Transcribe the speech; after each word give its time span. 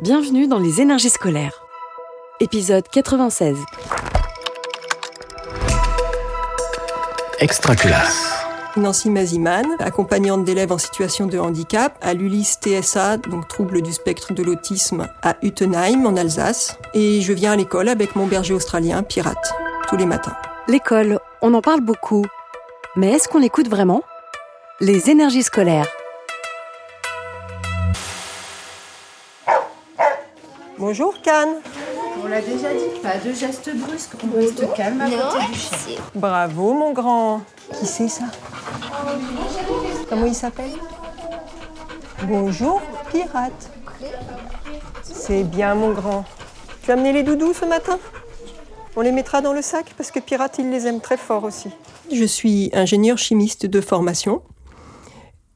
Bienvenue 0.00 0.46
dans 0.46 0.60
les 0.60 0.80
énergies 0.80 1.10
scolaires. 1.10 1.60
Épisode 2.38 2.86
96. 2.88 3.58
Extra 7.40 7.74
classe. 7.74 8.32
Nancy 8.76 9.10
Maziman, 9.10 9.66
accompagnante 9.80 10.44
d'élèves 10.44 10.70
en 10.70 10.78
situation 10.78 11.26
de 11.26 11.36
handicap 11.36 11.98
à 12.00 12.14
l'ULIS 12.14 12.58
TSA, 12.60 13.16
donc 13.16 13.48
trouble 13.48 13.82
du 13.82 13.92
spectre 13.92 14.34
de 14.34 14.44
l'autisme, 14.44 15.08
à 15.24 15.34
Utenheim, 15.42 16.06
en 16.06 16.16
Alsace. 16.16 16.78
Et 16.94 17.20
je 17.20 17.32
viens 17.32 17.50
à 17.50 17.56
l'école 17.56 17.88
avec 17.88 18.14
mon 18.14 18.28
berger 18.28 18.54
australien, 18.54 19.02
Pirate, 19.02 19.52
tous 19.88 19.96
les 19.96 20.06
matins. 20.06 20.36
L'école, 20.68 21.18
on 21.42 21.54
en 21.54 21.60
parle 21.60 21.80
beaucoup. 21.80 22.24
Mais 22.94 23.14
est-ce 23.14 23.26
qu'on 23.26 23.40
l'écoute 23.40 23.68
vraiment? 23.68 24.04
Les 24.80 25.10
énergies 25.10 25.42
scolaires. 25.42 25.88
Bonjour, 30.78 31.20
Cannes. 31.22 31.56
On 32.22 32.28
l'a 32.28 32.40
déjà 32.40 32.72
dit, 32.72 33.00
pas 33.02 33.16
de 33.18 33.32
gestes 33.34 33.74
brusques, 33.74 34.12
on 34.22 34.36
reste 34.36 34.72
calme 34.74 35.00
à 35.00 35.06
côté 35.06 35.46
du 35.52 35.58
chien. 35.58 36.00
Bravo, 36.14 36.72
mon 36.72 36.92
grand. 36.92 37.40
Qui 37.78 37.84
c'est 37.84 38.06
ça? 38.06 38.26
Comment 40.08 40.26
il 40.26 40.34
s'appelle? 40.36 40.70
Bonjour, 42.28 42.80
Pirate. 43.10 43.70
C'est 45.02 45.42
bien, 45.42 45.74
mon 45.74 45.92
grand. 45.92 46.24
Tu 46.82 46.92
as 46.92 46.94
amené 46.94 47.12
les 47.12 47.24
doudous 47.24 47.54
ce 47.54 47.64
matin? 47.64 47.98
On 48.94 49.00
les 49.00 49.12
mettra 49.12 49.40
dans 49.40 49.52
le 49.52 49.62
sac 49.62 49.94
parce 49.96 50.12
que 50.12 50.20
Pirate, 50.20 50.58
il 50.60 50.70
les 50.70 50.86
aime 50.86 51.00
très 51.00 51.16
fort 51.16 51.42
aussi. 51.42 51.70
Je 52.12 52.24
suis 52.24 52.70
ingénieur 52.72 53.18
chimiste 53.18 53.66
de 53.66 53.80
formation. 53.80 54.42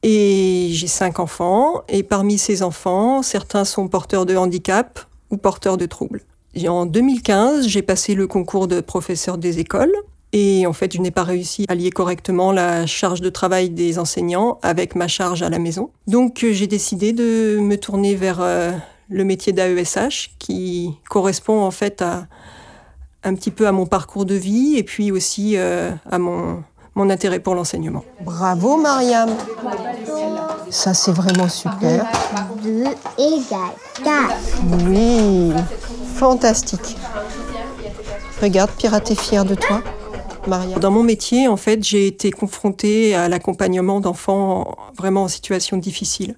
Et 0.05 0.67
j'ai 0.71 0.87
cinq 0.87 1.19
enfants, 1.19 1.83
et 1.87 2.03
parmi 2.03 2.37
ces 2.37 2.61
enfants, 2.61 3.21
certains 3.21 3.63
sont 3.63 3.87
porteurs 3.87 4.25
de 4.25 4.35
handicap 4.35 4.99
ou 5.33 5.37
porteurs 5.37 5.77
de 5.77 5.87
troubles. 5.87 6.21
En 6.67 6.85
2015, 6.85 7.67
j'ai 7.67 7.81
passé 7.81 8.13
le 8.13 8.27
concours 8.27 8.67
de 8.67 8.79
professeur 8.79 9.39
des 9.39 9.59
écoles, 9.59 9.93
et 10.31 10.65
en 10.65 10.73
fait, 10.73 10.93
je 10.93 11.01
n'ai 11.01 11.11
pas 11.11 11.23
réussi 11.23 11.65
à 11.67 11.75
lier 11.75 11.89
correctement 11.89 12.51
la 12.51 12.85
charge 12.85 13.21
de 13.21 13.29
travail 13.29 13.69
des 13.69 13.99
enseignants 13.99 14.59
avec 14.61 14.95
ma 14.95 15.07
charge 15.07 15.43
à 15.43 15.49
la 15.49 15.59
maison. 15.59 15.89
Donc, 16.07 16.43
euh, 16.43 16.53
j'ai 16.53 16.67
décidé 16.67 17.11
de 17.11 17.57
me 17.59 17.77
tourner 17.77 18.15
vers 18.15 18.41
euh, 18.41 18.71
le 19.09 19.23
métier 19.23 19.53
d'AESH, 19.53 20.31
qui 20.39 20.91
correspond 21.09 21.61
en 21.61 21.71
fait 21.71 22.01
à 22.01 22.27
un 23.23 23.35
petit 23.35 23.51
peu 23.51 23.67
à 23.67 23.71
mon 23.71 23.85
parcours 23.85 24.25
de 24.25 24.35
vie 24.35 24.75
et 24.75 24.83
puis 24.83 25.11
aussi 25.11 25.53
euh, 25.55 25.91
à 26.11 26.17
mon 26.17 26.63
intérêt 26.95 27.39
pour 27.39 27.55
l'enseignement. 27.55 28.03
Bravo, 28.21 28.77
Mariam. 28.77 29.29
Ça, 30.69 30.93
c'est 30.93 31.11
vraiment 31.11 31.49
super. 31.49 32.05
2 32.63 32.83
égale 33.17 33.73
4. 34.03 34.35
Oui, 34.87 35.51
fantastique. 36.15 36.97
Regarde, 38.41 38.71
Pirate 38.77 39.11
est 39.11 39.19
fier 39.19 39.45
de 39.45 39.55
toi. 39.55 39.81
Maria. 40.47 40.77
Dans 40.77 40.91
mon 40.91 41.03
métier, 41.03 41.47
en 41.47 41.57
fait, 41.57 41.83
j'ai 41.83 42.07
été 42.07 42.31
confrontée 42.31 43.15
à 43.15 43.29
l'accompagnement 43.29 43.99
d'enfants 43.99 44.75
vraiment 44.97 45.23
en 45.23 45.27
situation 45.27 45.77
difficile, 45.77 46.35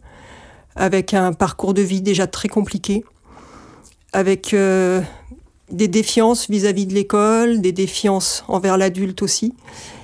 avec 0.75 1.13
un 1.13 1.33
parcours 1.33 1.73
de 1.73 1.81
vie 1.81 2.01
déjà 2.01 2.27
très 2.27 2.47
compliqué, 2.47 3.03
avec 4.13 4.53
euh, 4.53 5.01
des 5.71 5.87
défiances 5.87 6.49
vis-à-vis 6.49 6.85
de 6.85 6.93
l'école, 6.93 7.61
des 7.61 7.71
défiances 7.71 8.43
envers 8.47 8.77
l'adulte 8.77 9.21
aussi, 9.21 9.53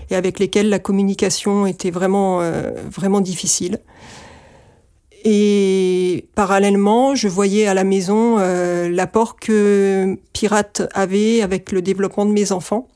et 0.10 0.16
avec 0.16 0.40
lesquelles 0.40 0.70
la 0.70 0.80
communication 0.80 1.66
était 1.66 1.92
vraiment, 1.92 2.42
euh, 2.42 2.72
vraiment 2.90 3.22
difficile. 3.22 3.80
Et 5.24 6.26
parallèlement, 6.36 7.14
je 7.16 7.28
voyais 7.28 7.68
à 7.68 7.74
la 7.74 7.84
maison 7.84 8.38
euh, 8.40 8.90
l'apport 8.90 9.36
que 9.38 10.18
Pirate 10.34 10.90
avait 10.94 11.42
avec 11.42 11.72
le 11.72 11.82
développement 11.82 12.26
de 12.26 12.32
mes 12.32 12.52
enfants. 12.52 12.88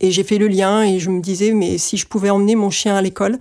Et 0.00 0.10
j'ai 0.10 0.22
fait 0.22 0.38
le 0.38 0.48
lien 0.48 0.82
et 0.82 0.98
je 0.98 1.10
me 1.10 1.20
disais, 1.20 1.52
mais 1.52 1.78
si 1.78 1.96
je 1.96 2.06
pouvais 2.06 2.30
emmener 2.30 2.54
mon 2.54 2.70
chien 2.70 2.94
à 2.94 3.02
l'école, 3.02 3.38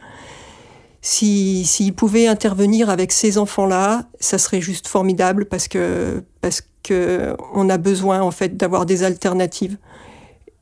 si 1.02 1.66
s'il 1.66 1.94
pouvait 1.94 2.28
intervenir 2.28 2.90
avec 2.90 3.12
ces 3.12 3.38
enfants-là, 3.38 4.08
ça 4.20 4.38
serait 4.38 4.62
juste 4.62 4.88
formidable 4.88 5.46
parce 5.46 5.68
que 5.68 6.24
parce 6.42 6.64
que 6.84 7.36
on 7.54 7.70
a 7.70 7.78
besoin 7.78 8.22
en 8.22 8.32
fait 8.32 8.58
d'avoir 8.58 8.86
des 8.86 9.04
alternatives. 9.04 9.78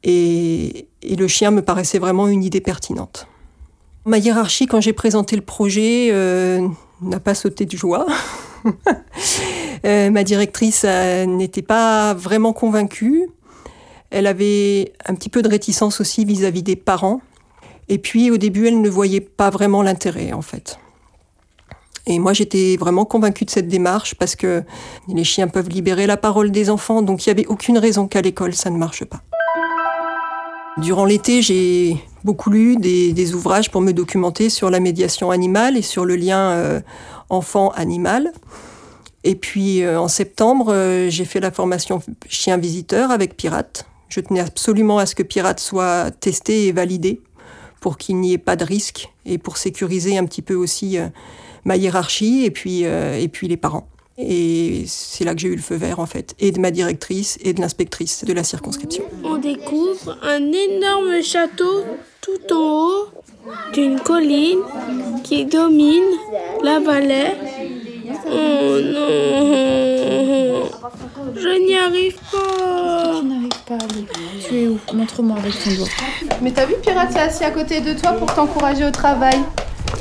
Et, 0.04 0.88
et 1.02 1.16
le 1.16 1.28
chien 1.28 1.50
me 1.52 1.62
paraissait 1.62 1.98
vraiment 1.98 2.28
une 2.28 2.44
idée 2.44 2.62
pertinente. 2.62 3.28
Ma 4.06 4.20
hiérarchie, 4.20 4.68
quand 4.68 4.82
j'ai 4.82 4.94
présenté 4.94 5.36
le 5.36 5.42
projet, 5.42 6.10
euh, 6.12 6.68
n'a 7.02 7.20
pas 7.20 7.36
sauté 7.36 7.66
de 7.66 7.78
joie. 7.78 8.06
Euh, 9.86 10.10
ma 10.10 10.24
directrice 10.24 10.84
euh, 10.84 11.28
n'était 11.28 11.62
pas 11.62 12.16
vraiment 12.16 12.54
convaincue. 12.54 13.30
Elle 14.10 14.26
avait 14.26 14.94
un 15.06 15.14
petit 15.14 15.30
peu 15.30 15.44
de 15.44 15.48
réticence 15.48 16.02
aussi 16.02 16.26
vis-à-vis 16.26 16.64
des 16.64 16.76
parents. 16.76 17.22
Et 17.88 18.00
puis 18.00 18.32
au 18.32 18.38
début, 18.38 18.68
elle 18.68 18.82
ne 18.82 18.90
voyait 18.90 19.22
pas 19.22 19.52
vraiment 19.52 19.84
l'intérêt 19.84 20.34
en 20.34 20.42
fait. 20.42 20.80
Et 22.08 22.18
moi, 22.18 22.34
j'étais 22.34 22.78
vraiment 22.78 23.06
convaincue 23.06 23.46
de 23.46 23.52
cette 23.52 23.68
démarche 23.68 24.16
parce 24.16 24.36
que 24.36 24.64
les 25.08 25.24
chiens 25.24 25.48
peuvent 25.48 25.70
libérer 25.70 26.08
la 26.08 26.18
parole 26.18 26.50
des 26.50 26.72
enfants, 26.72 27.02
donc 27.04 27.26
il 27.26 27.30
n'y 27.30 27.40
avait 27.40 27.48
aucune 27.48 27.78
raison 27.78 28.08
qu'à 28.08 28.22
l'école, 28.22 28.56
ça 28.56 28.72
ne 28.72 28.78
marche 28.78 29.06
pas. 29.06 29.22
Durant 30.78 31.06
l'été, 31.06 31.42
j'ai 31.42 31.98
beaucoup 32.26 32.50
lu 32.50 32.76
des, 32.76 33.34
ouvrages 33.34 33.72
pour 33.72 33.80
me 33.82 33.94
documenter 33.94 34.50
sur 34.50 34.70
la 34.70 34.82
médiation 34.82 35.32
animale 35.32 35.78
et 35.78 35.82
sur 35.82 36.04
le 36.04 36.18
lien 36.18 36.52
euh, 36.52 36.82
enfant-animal. 37.30 38.34
Et 39.24 39.36
puis 39.36 39.84
euh, 39.84 40.00
en 40.00 40.10
septembre, 40.10 40.74
euh, 40.74 41.10
j'ai 41.10 41.24
fait 41.24 41.40
la 41.40 41.52
formation 41.52 42.02
chien 42.28 42.58
visiteur 42.58 43.10
avec 43.10 43.38
Pirate. 43.38 43.88
Je 44.10 44.20
tenais 44.20 44.42
absolument 44.42 44.98
à 44.98 45.06
ce 45.06 45.16
que 45.16 45.24
Pirate 45.24 45.62
soit 45.62 46.12
testé 46.12 46.68
et 46.68 46.72
validé 46.74 47.22
pour 47.80 47.98
qu'il 47.98 48.20
n'y 48.20 48.34
ait 48.34 48.38
pas 48.38 48.58
de 48.58 48.66
risque 48.66 49.14
et 49.26 49.38
pour 49.38 49.58
sécuriser 49.58 50.18
un 50.18 50.26
petit 50.26 50.42
peu 50.42 50.56
aussi 50.56 50.98
euh, 50.98 51.08
ma 51.64 51.78
hiérarchie 51.78 52.44
et 52.44 52.52
puis, 52.52 52.84
et 52.84 53.28
puis 53.32 53.48
les 53.48 53.58
parents. 53.58 53.88
Et 54.18 54.86
c'est 54.88 55.26
là 55.26 55.34
que 55.34 55.42
j'ai 55.42 55.50
eu 55.50 55.56
le 55.56 55.62
feu 55.62 55.76
vert 55.76 56.00
en 56.00 56.06
fait, 56.06 56.36
et 56.40 56.52
de 56.54 56.60
ma 56.60 56.72
directrice 56.72 57.38
et 57.44 57.52
de 57.52 57.60
l'inspectrice 57.60 58.24
de 58.24 58.32
la 58.32 58.46
circonscription. 58.46 59.04
On 59.26 59.36
découvre 59.38 60.18
un 60.24 60.54
énorme 60.54 61.22
château 61.22 61.84
tout 62.22 62.54
en 62.54 62.88
haut 62.88 63.08
d'une 63.74 64.00
colline 64.00 64.60
qui 65.24 65.46
domine 65.46 66.02
la 66.64 66.80
vallée. 66.80 67.34
Oh 68.28 68.80
non, 68.94 69.10
je 71.36 71.66
n'y 71.68 71.76
arrive 71.76 72.18
pas. 72.32 73.20
Tu 73.20 73.26
n'arrives 73.26 73.64
pas 73.68 73.74
à 73.74 73.84
aller. 73.84 74.06
Tu 74.48 74.56
es 74.62 74.68
où? 74.70 74.80
Montre-moi 74.94 75.38
avec 75.38 75.62
ton 75.62 75.72
doigt. 75.76 75.88
Mais 76.42 76.52
t'as 76.52 76.66
vu, 76.66 76.76
Pirate 76.82 77.12
s'est 77.12 77.20
assis 77.20 77.44
à 77.44 77.52
côté 77.52 77.82
de 77.82 77.94
toi 78.00 78.14
pour 78.14 78.34
t'encourager 78.34 78.86
au 78.86 78.92
travail. 78.92 79.40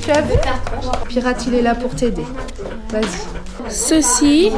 Tu 0.02 0.10
as 0.10 0.20
vu 0.20 0.34
Pirate, 1.08 1.44
il 1.46 1.54
est 1.54 1.62
là 1.62 1.74
pour 1.74 1.94
t'aider. 1.94 2.24
Vas-y. 2.90 3.70
Ceci 3.70 4.50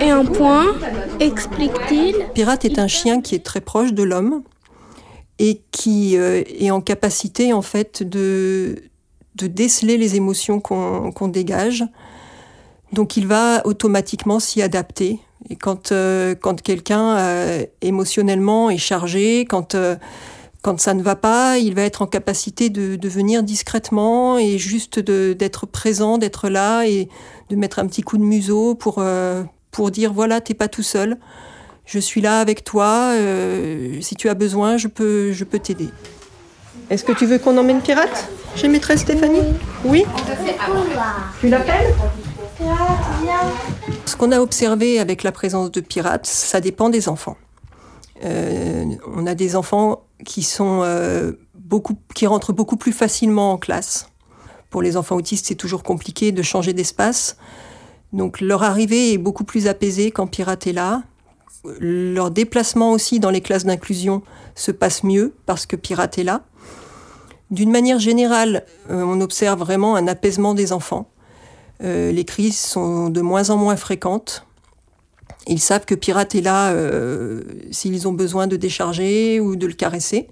est 0.00 0.10
un 0.10 0.24
point, 0.24 0.66
explique-t-il. 1.20 2.14
Pirate 2.34 2.64
est 2.64 2.78
un 2.78 2.88
chien 2.88 3.20
qui 3.20 3.34
est 3.34 3.44
très 3.44 3.60
proche 3.60 3.92
de 3.92 4.02
l'homme 4.02 4.42
et 5.38 5.62
qui 5.70 6.16
euh, 6.16 6.42
est 6.46 6.70
en 6.70 6.80
capacité 6.80 7.52
en 7.52 7.62
fait 7.62 8.02
de, 8.02 8.76
de 9.36 9.46
déceler 9.46 9.96
les 9.96 10.16
émotions 10.16 10.60
qu'on 10.60 11.12
qu'on 11.12 11.28
dégage. 11.28 11.84
Donc 12.92 13.16
il 13.16 13.26
va 13.26 13.62
automatiquement 13.66 14.40
s'y 14.40 14.62
adapter. 14.62 15.20
Et 15.50 15.56
quand, 15.56 15.92
euh, 15.92 16.34
quand 16.34 16.60
quelqu'un 16.62 17.16
euh, 17.16 17.64
émotionnellement 17.80 18.70
est 18.70 18.78
chargé, 18.78 19.44
quand, 19.44 19.74
euh, 19.74 19.96
quand 20.68 20.78
ça 20.78 20.92
ne 20.92 21.02
va 21.02 21.16
pas, 21.16 21.56
il 21.56 21.74
va 21.74 21.80
être 21.80 22.02
en 22.02 22.06
capacité 22.06 22.68
de, 22.68 22.96
de 22.96 23.08
venir 23.08 23.42
discrètement 23.42 24.36
et 24.36 24.58
juste 24.58 24.98
d'être 25.00 25.64
présent, 25.64 26.18
d'être 26.18 26.50
là 26.50 26.84
et 26.86 27.08
de 27.48 27.56
mettre 27.56 27.78
un 27.78 27.86
petit 27.86 28.02
coup 28.02 28.18
de 28.18 28.22
museau 28.22 28.74
pour, 28.74 28.96
euh, 28.98 29.44
pour 29.70 29.90
dire 29.90 30.12
voilà, 30.12 30.42
t'es 30.42 30.52
pas 30.52 30.68
tout 30.68 30.82
seul. 30.82 31.16
Je 31.86 31.98
suis 31.98 32.20
là 32.20 32.40
avec 32.40 32.64
toi. 32.64 33.12
euh, 33.14 33.98
si 34.02 34.14
tu 34.14 34.28
as 34.28 34.34
besoin, 34.34 34.76
je 34.76 34.88
peux, 34.88 35.32
je 35.32 35.44
peux 35.44 35.58
t'aider. 35.58 35.88
Est-ce 36.90 37.02
que 37.02 37.12
tu 37.12 37.24
veux 37.24 37.38
qu'on 37.38 37.56
emmène 37.56 37.80
Pirate 37.80 38.28
chez 38.54 38.68
maîtresse 38.68 39.00
Stéphanie? 39.00 39.54
Oui? 39.86 40.04
Tu 41.40 41.48
l'appelles? 41.48 41.94
Ce 44.04 44.16
qu'on 44.16 44.32
a 44.32 44.40
observé 44.40 45.00
avec 45.00 45.22
la 45.22 45.32
présence 45.32 45.70
de 45.70 45.80
pirates, 45.80 46.26
ça 46.26 46.60
dépend 46.60 46.90
des 46.90 47.08
enfants. 47.08 47.38
Euh, 48.24 48.84
on 49.06 49.26
a 49.26 49.34
des 49.34 49.56
enfants 49.56 50.04
qui 50.24 50.42
sont 50.42 50.80
euh, 50.82 51.32
beaucoup, 51.54 51.98
qui 52.14 52.26
rentrent 52.26 52.52
beaucoup 52.52 52.76
plus 52.76 52.92
facilement 52.92 53.52
en 53.52 53.58
classe. 53.58 54.10
Pour 54.70 54.82
les 54.82 54.96
enfants 54.96 55.16
autistes, 55.16 55.46
c'est 55.46 55.54
toujours 55.54 55.82
compliqué 55.82 56.32
de 56.32 56.42
changer 56.42 56.72
d'espace. 56.72 57.36
Donc 58.12 58.40
leur 58.40 58.62
arrivée 58.62 59.12
est 59.12 59.18
beaucoup 59.18 59.44
plus 59.44 59.66
apaisée 59.66 60.10
quand 60.10 60.26
Pirate 60.26 60.66
est 60.66 60.72
là. 60.72 61.02
Leur 61.80 62.30
déplacement 62.30 62.92
aussi 62.92 63.20
dans 63.20 63.30
les 63.30 63.40
classes 63.40 63.64
d'inclusion 63.64 64.22
se 64.54 64.70
passe 64.70 65.04
mieux 65.04 65.34
parce 65.46 65.66
que 65.66 65.76
Pirate 65.76 66.18
est 66.18 66.24
là. 66.24 66.42
D'une 67.50 67.70
manière 67.70 67.98
générale, 67.98 68.64
euh, 68.90 69.02
on 69.02 69.20
observe 69.20 69.58
vraiment 69.58 69.96
un 69.96 70.06
apaisement 70.06 70.54
des 70.54 70.72
enfants. 70.72 71.08
Les 71.80 72.24
crises 72.24 72.58
sont 72.58 73.08
de 73.08 73.20
moins 73.20 73.50
en 73.50 73.56
moins 73.56 73.76
fréquentes. 73.76 74.47
Ils 75.48 75.60
savent 75.60 75.86
que 75.86 75.94
Pirate 75.94 76.34
est 76.34 76.42
là 76.42 76.70
euh, 76.72 77.42
s'ils 77.70 78.06
ont 78.06 78.12
besoin 78.12 78.46
de 78.46 78.56
décharger 78.56 79.40
ou 79.40 79.56
de 79.56 79.66
le 79.66 79.72
caresser. 79.72 80.28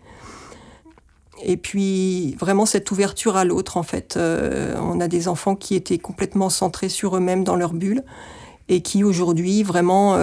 Et 1.42 1.56
puis 1.56 2.34
vraiment 2.38 2.66
cette 2.66 2.90
ouverture 2.90 3.36
à 3.36 3.44
l'autre 3.44 3.76
en 3.76 3.82
fait. 3.82 4.16
Euh, 4.16 4.74
on 4.80 5.00
a 5.00 5.08
des 5.08 5.28
enfants 5.28 5.54
qui 5.54 5.74
étaient 5.74 5.98
complètement 5.98 6.50
centrés 6.50 6.88
sur 6.88 7.16
eux-mêmes 7.16 7.44
dans 7.44 7.56
leur 7.56 7.72
bulle 7.72 8.02
et 8.68 8.82
qui 8.82 9.04
aujourd'hui 9.04 9.62
vraiment 9.62 10.18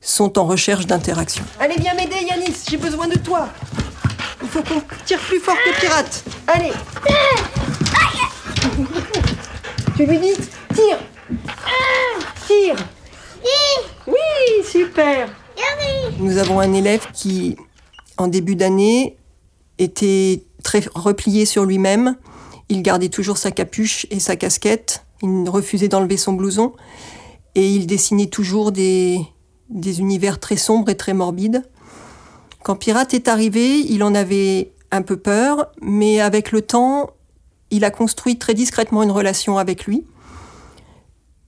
sont 0.00 0.38
en 0.38 0.44
recherche 0.46 0.86
d'interaction. 0.86 1.44
Allez 1.60 1.76
viens 1.78 1.94
m'aider 1.94 2.16
Yanis, 2.28 2.64
j'ai 2.68 2.76
besoin 2.76 3.08
de 3.08 3.18
toi. 3.18 3.48
Il 4.42 4.48
faut 4.48 4.62
qu'on 4.62 4.82
tire 5.04 5.20
plus 5.20 5.38
fort 5.38 5.56
que 5.56 5.80
Pirate. 5.80 6.24
Allez. 6.46 6.72
tu 9.96 10.06
lui 10.06 10.18
dis 10.18 10.34
tire. 10.74 10.98
Tire. 12.46 12.76
Oui, 14.06 14.64
super. 14.64 15.28
Nous 16.18 16.38
avons 16.38 16.60
un 16.60 16.72
élève 16.72 17.06
qui, 17.12 17.56
en 18.18 18.28
début 18.28 18.56
d'année, 18.56 19.16
était 19.78 20.44
très 20.62 20.82
replié 20.94 21.46
sur 21.46 21.64
lui-même. 21.64 22.16
Il 22.68 22.82
gardait 22.82 23.08
toujours 23.08 23.38
sa 23.38 23.50
capuche 23.50 24.06
et 24.10 24.20
sa 24.20 24.36
casquette. 24.36 25.04
Il 25.22 25.48
refusait 25.48 25.88
d'enlever 25.88 26.16
son 26.16 26.34
blouson. 26.34 26.72
Et 27.54 27.68
il 27.68 27.86
dessinait 27.86 28.28
toujours 28.28 28.70
des, 28.72 29.20
des 29.70 30.00
univers 30.00 30.38
très 30.38 30.56
sombres 30.56 30.90
et 30.90 30.96
très 30.96 31.14
morbides. 31.14 31.62
Quand 32.62 32.76
Pirate 32.76 33.14
est 33.14 33.28
arrivé, 33.28 33.78
il 33.78 34.02
en 34.04 34.14
avait 34.14 34.72
un 34.90 35.02
peu 35.02 35.16
peur, 35.16 35.72
mais 35.80 36.20
avec 36.20 36.52
le 36.52 36.62
temps, 36.62 37.10
il 37.70 37.84
a 37.84 37.90
construit 37.90 38.38
très 38.38 38.54
discrètement 38.54 39.02
une 39.02 39.10
relation 39.10 39.58
avec 39.58 39.86
lui. 39.86 40.04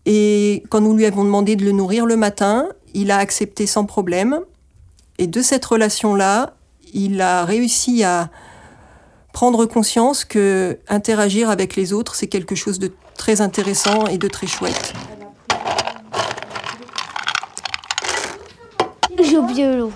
Et 0.07 0.63
quand 0.69 0.81
nous 0.81 0.97
lui 0.97 1.07
avons 1.07 1.25
demandé 1.25 1.57
de 1.57 1.65
le 1.65 1.73
nourrir 1.73 2.07
le 2.07 2.17
matin, 2.17 2.69
il 2.95 3.11
a 3.11 3.19
accepté 3.19 3.67
sans 3.67 3.85
problème. 3.85 4.41
Et 5.19 5.27
de 5.27 5.43
cette 5.43 5.65
relation-là, 5.65 6.55
il 6.93 7.21
a 7.21 7.45
réussi 7.45 8.03
à 8.03 8.31
prendre 9.33 9.65
conscience 9.67 10.25
que 10.25 10.79
interagir 10.89 11.51
avec 11.51 11.77
les 11.77 11.93
autres, 11.93 12.15
c'est 12.15 12.27
quelque 12.27 12.55
chose 12.55 12.79
de 12.79 12.93
très 13.17 13.41
intéressant 13.41 14.07
et 14.07 14.19
de 14.19 14.29
très 14.29 14.47
chouette. 14.47 14.93
J'ai 19.23 19.39
oublié 19.39 19.77
l'eau. 19.77 19.93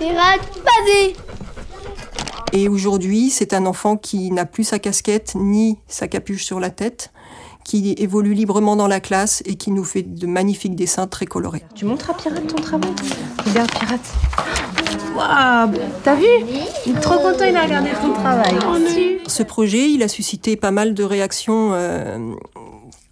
Vas-y 0.00 1.14
Et 2.56 2.68
aujourd'hui, 2.68 3.30
c'est 3.30 3.52
un 3.52 3.66
enfant 3.66 3.96
qui 3.96 4.30
n'a 4.30 4.46
plus 4.46 4.62
sa 4.62 4.78
casquette 4.78 5.34
ni 5.34 5.76
sa 5.88 6.06
capuche 6.06 6.44
sur 6.44 6.60
la 6.60 6.70
tête, 6.70 7.12
qui 7.64 7.96
évolue 7.98 8.32
librement 8.32 8.76
dans 8.76 8.86
la 8.86 9.00
classe 9.00 9.42
et 9.44 9.56
qui 9.56 9.72
nous 9.72 9.82
fait 9.82 10.02
de 10.02 10.26
magnifiques 10.28 10.76
dessins 10.76 11.08
très 11.08 11.26
colorés. 11.26 11.64
Tu 11.74 11.84
montres 11.84 12.10
à 12.10 12.14
Pirate 12.14 12.46
ton 12.46 12.62
travail? 12.62 12.92
Regarde 13.44 13.70
Pirate. 13.72 14.14
Waouh 15.16 15.72
T'as 16.04 16.14
vu? 16.14 16.26
Il 16.86 16.96
est 16.96 17.00
trop 17.00 17.18
content, 17.18 17.44
il 17.44 17.56
a 17.56 17.64
regardé 17.64 17.90
ton 18.00 18.12
travail. 18.12 18.54
Ce 19.26 19.42
projet, 19.42 19.90
il 19.90 20.04
a 20.04 20.08
suscité 20.08 20.54
pas 20.54 20.70
mal 20.70 20.94
de 20.94 21.02
réactions 21.02 21.70
euh, 21.72 22.34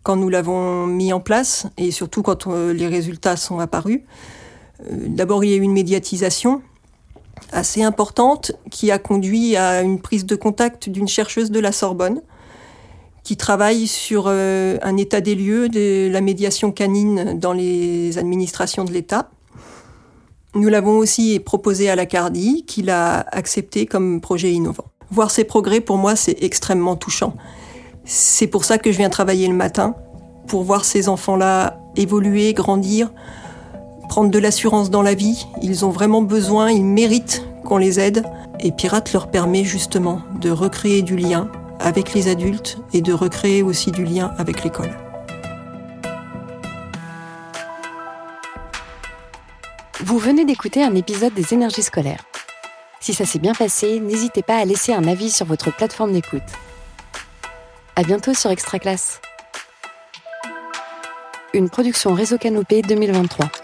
quand 0.04 0.14
nous 0.14 0.28
l'avons 0.28 0.86
mis 0.86 1.12
en 1.12 1.18
place 1.18 1.66
et 1.78 1.90
surtout 1.90 2.22
quand 2.22 2.46
euh, 2.46 2.72
les 2.72 2.86
résultats 2.86 3.36
sont 3.36 3.58
apparus. 3.58 4.02
Euh, 4.88 4.94
D'abord, 5.08 5.42
il 5.42 5.50
y 5.50 5.54
a 5.54 5.56
eu 5.56 5.62
une 5.62 5.72
médiatisation 5.72 6.62
assez 7.50 7.82
importante 7.82 8.52
qui 8.70 8.90
a 8.90 8.98
conduit 8.98 9.56
à 9.56 9.82
une 9.82 10.00
prise 10.00 10.26
de 10.26 10.36
contact 10.36 10.88
d'une 10.88 11.08
chercheuse 11.08 11.50
de 11.50 11.60
la 11.60 11.72
Sorbonne 11.72 12.20
qui 13.22 13.36
travaille 13.36 13.86
sur 13.86 14.24
euh, 14.26 14.78
un 14.82 14.96
état 14.96 15.20
des 15.20 15.34
lieux 15.34 15.68
de 15.68 16.10
la 16.10 16.20
médiation 16.20 16.72
canine 16.72 17.38
dans 17.38 17.52
les 17.52 18.18
administrations 18.18 18.84
de 18.84 18.92
l'État. 18.92 19.30
Nous 20.54 20.68
l'avons 20.68 20.98
aussi 20.98 21.38
proposé 21.38 21.88
à 21.88 21.96
la 21.96 22.04
Cardi, 22.04 22.64
qui 22.66 22.82
l'a 22.82 23.20
accepté 23.32 23.86
comme 23.86 24.20
projet 24.20 24.52
innovant. 24.52 24.84
Voir 25.10 25.30
ces 25.30 25.44
progrès, 25.44 25.80
pour 25.80 25.98
moi, 25.98 26.16
c'est 26.16 26.42
extrêmement 26.42 26.96
touchant. 26.96 27.34
C'est 28.04 28.48
pour 28.48 28.64
ça 28.64 28.78
que 28.78 28.90
je 28.90 28.98
viens 28.98 29.08
travailler 29.08 29.46
le 29.46 29.54
matin, 29.54 29.94
pour 30.48 30.64
voir 30.64 30.84
ces 30.84 31.08
enfants-là 31.08 31.80
évoluer, 31.96 32.52
grandir, 32.52 33.12
prendre 34.12 34.30
de 34.30 34.38
l'assurance 34.38 34.90
dans 34.90 35.00
la 35.00 35.14
vie. 35.14 35.46
Ils 35.62 35.86
ont 35.86 35.90
vraiment 35.90 36.20
besoin, 36.20 36.70
ils 36.70 36.84
méritent 36.84 37.46
qu'on 37.64 37.78
les 37.78 37.98
aide. 37.98 38.22
Et 38.60 38.70
Pirate 38.70 39.10
leur 39.14 39.30
permet 39.30 39.64
justement 39.64 40.20
de 40.38 40.50
recréer 40.50 41.00
du 41.00 41.16
lien 41.16 41.50
avec 41.80 42.12
les 42.12 42.28
adultes 42.28 42.76
et 42.92 43.00
de 43.00 43.14
recréer 43.14 43.62
aussi 43.62 43.90
du 43.90 44.04
lien 44.04 44.34
avec 44.36 44.64
l'école. 44.64 44.90
Vous 50.04 50.18
venez 50.18 50.44
d'écouter 50.44 50.84
un 50.84 50.94
épisode 50.94 51.32
des 51.32 51.54
énergies 51.54 51.82
scolaires. 51.82 52.26
Si 53.00 53.14
ça 53.14 53.24
s'est 53.24 53.38
bien 53.38 53.54
passé, 53.54 53.98
n'hésitez 53.98 54.42
pas 54.42 54.56
à 54.58 54.66
laisser 54.66 54.92
un 54.92 55.08
avis 55.08 55.30
sur 55.30 55.46
votre 55.46 55.74
plateforme 55.74 56.12
d'écoute. 56.12 56.42
À 57.96 58.02
bientôt 58.02 58.34
sur 58.34 58.50
Extra 58.50 58.78
Classe. 58.78 59.22
Une 61.54 61.70
production 61.70 62.12
Réseau 62.12 62.36
Canopé 62.36 62.82
2023. 62.82 63.61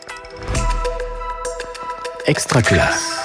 Extra 2.28 2.60
classe. 2.60 3.17